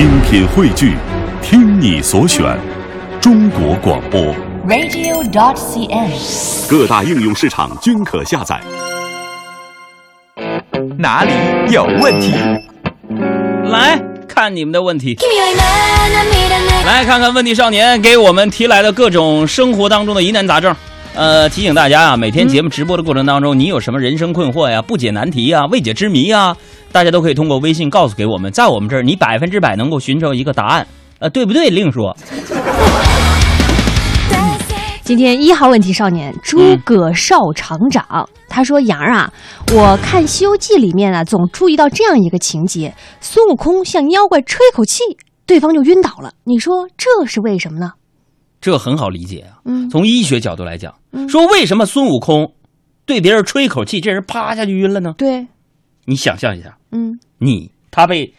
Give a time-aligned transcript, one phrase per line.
[0.00, 0.96] 精品汇聚，
[1.42, 2.58] 听你所选，
[3.20, 4.34] 中国广播。
[4.66, 6.10] radio.cn。
[6.66, 8.58] 各大应用市场均可下载。
[10.96, 11.32] 哪里
[11.70, 12.32] 有问题？
[13.70, 15.18] 来看你们的问题，
[16.86, 20.74] 来看看问题少年给我们提来的各种生活当中的疑难杂症。
[21.20, 26.56] 呃，提醒大家啊，每天节目直播的过程当中，你有什么人生困惑呀、不解难题呀、未解之谜呀，
[26.92, 30.86] 大家都可以通过微信告诉给我们，在我们这儿你百分之百能够寻找一个答案。
[31.18, 31.68] 呃，对不对？
[31.68, 32.16] 另说。
[35.04, 39.30] 今天一号问题少年诸葛少厂长，他说：“杨儿啊，
[39.74, 45.02] 我看《西游记》里面啊，总注意到这样一个情节：孙悟空向妖怪吹口气，
[45.44, 46.32] 对方就晕倒了。
[46.44, 47.90] 你说这是为什么呢？
[48.60, 49.58] 这很好理解啊。
[49.64, 50.94] 嗯从医学角度来讲，
[51.28, 52.52] 说为什么孙悟空
[53.06, 55.14] 对别人吹一口气，这人啪一下就晕了呢？
[55.18, 55.46] 对，
[56.04, 58.32] 你想象一下，嗯，你他被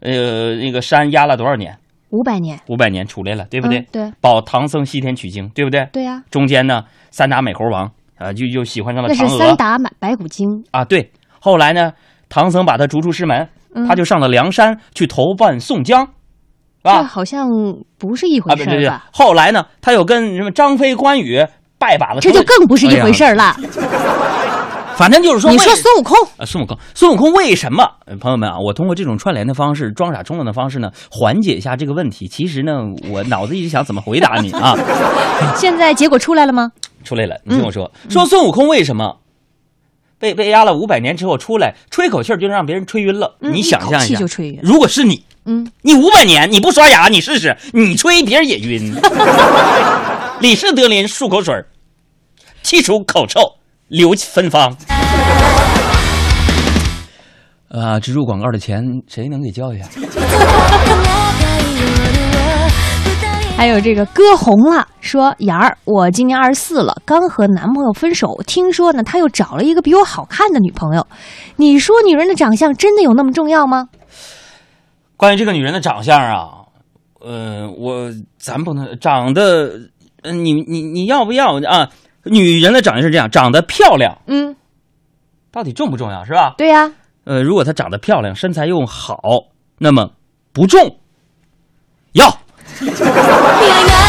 [0.00, 1.78] 呃那个山压了多少年？
[2.10, 3.78] 五百年，五百年出来了，对不对？
[3.78, 5.88] 嗯对保唐僧西天取经，对不对？
[5.94, 10.84] 对呀、中间呢，三打美猴王啊，就就喜欢上了那是嫦娥三打白白骨精，啊。
[10.84, 11.90] 对，后来呢，
[12.28, 16.12] 唐僧把他逐出师门，嗯他就上了梁山去投奔宋江，这
[16.82, 17.48] 啊好像
[17.98, 19.06] 不是一啊，回事儿吧？。
[19.12, 21.44] 后来呢，他又跟什么张飞、关羽
[21.78, 23.56] 拜把子，这就更不是一回事了。
[24.94, 27.82] 反正就是说，你说孙悟空，啊，孙悟空，孙悟空为什么？
[28.04, 32.28] 呃朋友们啊，我通过这种串联的方式，装傻充愣的方式呢，缓解一下这个问题。
[32.28, 34.76] 其实呢，我脑子一直想怎么回答你啊。
[35.56, 36.70] 现在结果出来了吗？
[37.04, 39.16] 出来了，你听我说，说孙悟空为什么
[40.22, 43.36] 被被压了五百年之后出来，吹口气儿就让别人吹晕了？
[43.40, 48.94] 嗯你想象一下，就吹晕如果是你，嗯，你五百年你不刷牙，你试试，你吹别人也晕。
[50.38, 51.66] 李氏德林漱口水儿，
[52.62, 53.40] 去除口臭，
[53.88, 54.76] 留芬芳。
[57.70, 59.86] 啊，植入广告的钱谁能给交一下？
[63.56, 71.06] 还有这个歌红了，说杨儿，我今年二十四了，刚和男朋友分手，听说呢他又找了一个比我好看的女朋友。
[71.56, 73.88] 你说女人的长相真的有那么重要吗？
[75.16, 76.48] 关于这个女人的长相啊，
[77.20, 79.80] 呃，我咱不能长得，
[80.22, 81.90] 呃，你你你要不要啊？
[82.24, 84.54] 女人的长相是这样，长得漂亮嗯，
[85.50, 86.54] 到底重不重要是吧？
[86.56, 86.92] 对呀、
[87.24, 89.18] 呃，如果她长得漂亮，身材又好，
[89.78, 90.10] 那么
[90.52, 90.96] 不重
[92.12, 92.26] 要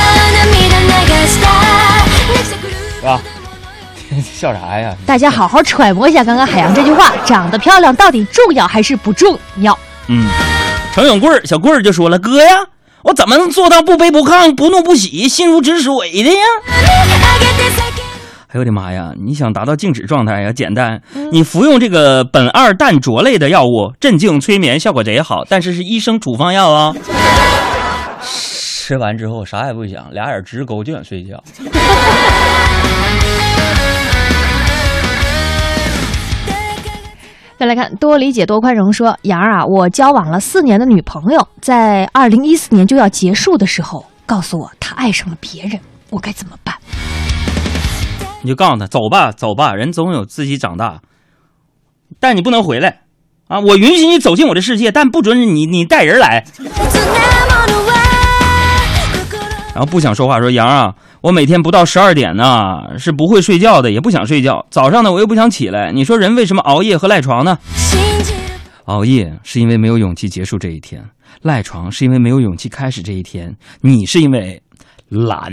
[4.22, 4.96] 笑啥呀？
[5.06, 9.78] 大家好好揣摩一下刚刚海洋这句话，长得漂亮到底重要还是不重要？
[10.08, 10.28] 嗯，
[10.94, 12.56] 程永贵儿小贵儿就说了：“哥呀，
[13.04, 16.40] 我怎么能做到不卑不亢、不怒不喜、心如止水的呀？”
[18.50, 19.12] 哎呦我的妈呀！
[19.18, 20.52] 你想达到静止状态呀？
[20.52, 21.02] 简单，
[21.32, 26.94] 你服用这个苯二氮卓类的药物，镇静催眠，效果贼好，但是是医生处方药啊。
[28.22, 31.42] 吃完之后啥也不想，俩眼直勾就想睡觉。
[37.58, 45.80] 再来看多理解多宽容说，杨儿啊，我交往了四年的女朋友，在二零一四年就要结束的时候，告诉我她爱上了别人，
[46.10, 46.76] 我该怎么办？
[48.42, 51.00] 你就告诉他走吧，走吧，人总有自己长大，
[52.20, 53.04] 但你不能回来
[53.48, 53.62] 啊！
[53.62, 56.44] 我允许你走进我的世界，但不准你你带人来。
[59.74, 64.64] 然后不想说话，说杨啊，我每天不到十二点呢是不会睡觉的，也不想睡觉。
[64.70, 65.92] 早上呢我又不想起来。
[65.92, 67.58] 你说人为什么熬夜和赖床呢？
[68.86, 71.04] 熬夜是因为没有勇气结束这一天，
[71.42, 73.56] 赖床是因为没有勇气开始这一天。
[73.82, 74.62] 你是因为
[75.10, 75.52] 懒。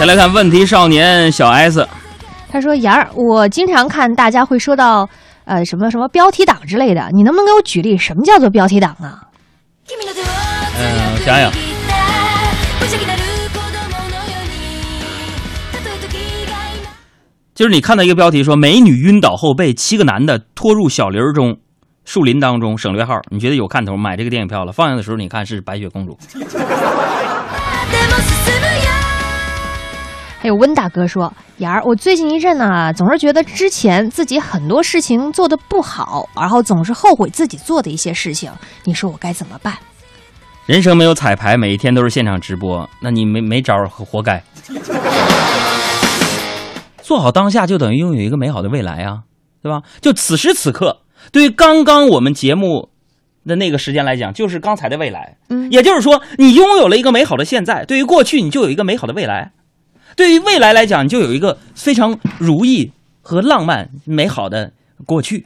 [0.00, 1.86] 再来看问题少年小 S，
[2.50, 5.08] 他说：“杨儿，我经常看大家会说到，
[5.44, 9.22] 呃，什么什么标题党之类的，你能不能给我举例，什么叫做标题党啊？
[10.76, 11.52] 嗯，我想想，
[17.54, 21.58] 就是你看到一个标题说美女晕倒后被七个男的拖入小林儿中。
[22.04, 23.96] 树林当中省略号，你觉得有看头？
[23.96, 26.18] 买这个电影票了，放映的时候你看是白雪公主。
[30.38, 38.52] 还有温大哥说，雅儿，我最近一阵呢，总是觉得之前自己很多事情做的不好，然后总是后悔自己做的一些事情，
[38.84, 39.72] 你说我该怎么办？
[40.66, 44.42] 人生没有彩排，每一天都是现场直播，那你没没招儿，活该。
[47.02, 49.24] 做好当下就等于拥有一个美好的未来啊，
[49.62, 49.82] 对吧？
[50.00, 51.00] 就此时此刻，
[51.30, 52.88] 对于刚刚我们节目
[53.44, 55.36] 的那个时间来讲，就是刚才的未来。
[55.50, 59.50] 嗯也就是说，你拥有了一个美好的现在；对于过去，你就有一个美好的未来；
[60.16, 62.90] 对于未来来讲，你就有一个非常如意
[63.20, 64.72] 和浪漫美好的
[65.04, 65.44] 过去。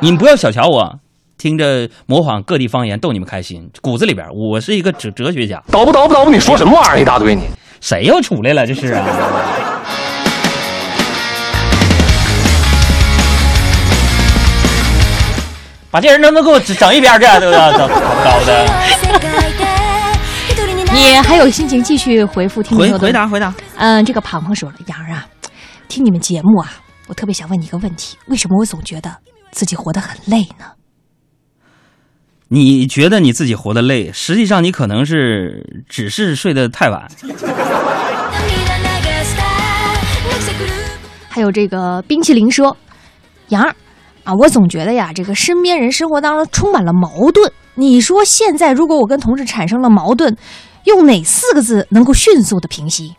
[0.00, 0.98] 你们不要小瞧我，
[1.42, 5.60] 听着模仿各地方言逗你们开心，骨子里边我是一个哲哲学家。
[5.72, 7.42] 叨不叨不叨不，你说什么玩意儿一大堆你？
[7.80, 8.64] 谁又出来了？
[8.64, 9.04] 这是啊！
[15.90, 17.26] 把这人能不能给我整一边去？
[17.40, 17.76] 对不对？
[17.76, 17.88] 整
[18.22, 18.64] 搞的。
[20.94, 23.52] 你还有心情继续回复听众回回答回答？
[23.78, 25.26] 嗯，这个庞庞说了，杨儿啊，
[25.88, 26.70] 听你们节目啊，
[27.08, 29.10] 我特别想问你一个问题：为什么我总觉得
[29.50, 30.66] 自己活得很累呢？
[32.54, 37.10] 你觉得你自己活得累，实际上你可能是只是睡得太晚。
[41.30, 42.76] 还有这个冰淇淋说，
[43.48, 43.74] 杨儿
[44.24, 47.50] 啊，我总觉得呀，这个身边人生活当中充满了矛盾。
[47.74, 50.36] 你说现在如果我跟同事产生了矛盾，
[50.84, 53.14] 用哪四个字能够迅速的平息？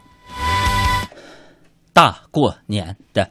[1.92, 3.28] 大过年的。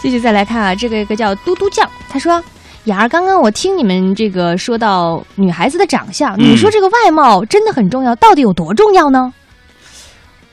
[0.00, 2.42] 继续再来看啊，这个一个叫嘟嘟酱，他说
[2.84, 9.32] ：“雅儿，刚刚我听你们这个说到女孩子的长相，你说这个外貌真的很重要，到底有多重要呢？”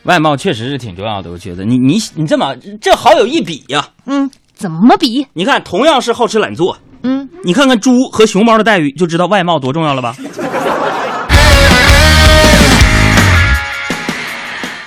[0.04, 3.88] 外貌确实是挺重要的，我觉得你你你这么这好有一比呀。
[4.06, 5.26] 嗯，怎么比？
[5.34, 10.16] 你看，同样是好吃懒做，嗯，你看看猪和熊猫的待遇，就知道外貌多重要了吧？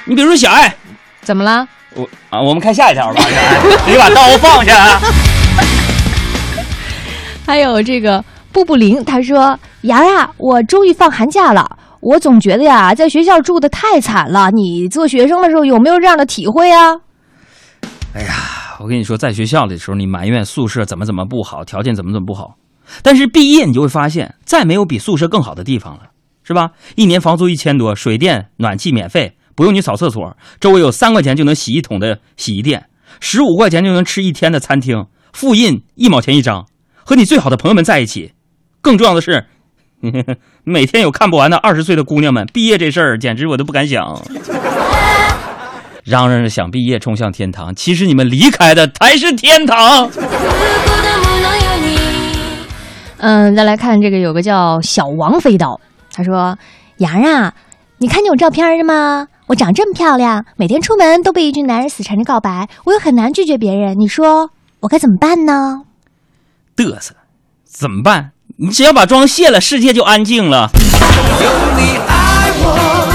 [0.04, 0.74] 你比如说小爱，
[1.22, 1.66] 怎么了？
[1.94, 3.22] 我啊，我们看下一条吧。
[3.86, 5.00] 你把刀放下。
[7.46, 11.78] 还有这个布布林，他说：“牙呀，我终于放寒假了。
[12.00, 14.50] 我总觉得呀，在学校住的太惨了。
[14.50, 17.00] 你做学生的时候有没有这样的体会啊？”
[18.14, 22.56] 哎呀，我跟你说，在学校的时候，你埋怨宿舍怎么怎么不好，条件怎么怎么不好，
[23.02, 26.00] 但是毕业你就会发现，再没有比宿舍更好的地方了，
[26.44, 26.70] 是吧？
[26.96, 29.37] 一年房租一千多，水电暖气免费。
[29.58, 32.86] 不用你扫厕所，周围有三块钱就能洗一桶的洗衣店，
[33.18, 36.66] 十五块钱就能吃一天的餐厅，复印一毛钱一张，
[37.02, 38.34] 和你最好的朋友们在一起。
[38.80, 39.46] 更重要的是，
[40.62, 42.46] 每天有看不完的二十岁的姑娘们。
[42.54, 44.22] 毕业这事儿简直我都不敢想。
[46.04, 50.08] 嚷嚷着想毕业冲向天堂，其实你们离开的才是天堂。
[53.16, 55.80] 嗯，再来看这个，有个叫小王飞刀，
[56.12, 56.56] 他说
[56.98, 57.52] ：“杨啊，
[57.98, 63.98] 你看见我照片了吗？”我长这么漂亮，每天出门都被一群男人死缠着告白，我又很难拒绝别人。
[63.98, 64.50] 你说
[64.80, 65.84] 我该怎么办呢？
[66.76, 67.14] 嘚瑟，
[67.64, 68.32] 怎么办？
[68.58, 70.68] 你只要把妆卸了，世界就安静了。
[70.74, 71.48] 有
[71.78, 73.08] 你爱我，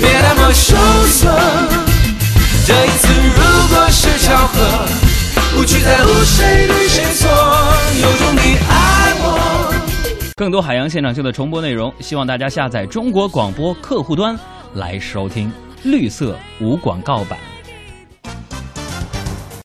[0.00, 0.76] 别那么羞
[1.08, 1.34] 涩。
[2.64, 4.86] 这一次如果是巧合，
[5.56, 7.28] 不去在乎谁对谁错，
[8.00, 9.74] 有种你爱我。
[10.36, 14.38] 更多海洋现场秀的重播内容，希望大家下载中国广播客户端。
[14.74, 15.52] 来收听
[15.84, 17.38] 绿色无广告版。